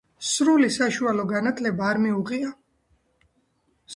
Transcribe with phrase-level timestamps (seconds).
[0.27, 2.49] სრული საშუალო განათლება არ მიუღია.